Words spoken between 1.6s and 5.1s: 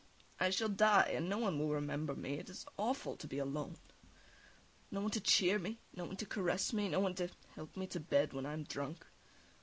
remember me. It is awful to be alone no